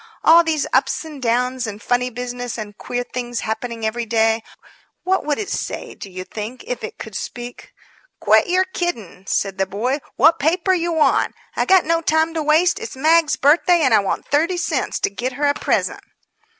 [0.23, 4.41] All these ups and downs and funny business and queer things happening every day
[5.03, 7.71] what would it say, do you think, if it could speak?"
[8.19, 9.99] "Quit yer kiddin'," said the boy.
[10.17, 11.35] "Wot paper yer want?
[11.55, 12.79] I got no time to waste.
[12.79, 16.01] It's Mag's birthday, and I want thirty cents to git her a present."